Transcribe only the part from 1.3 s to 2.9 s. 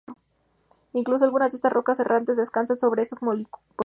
de estas rocas errantes descansan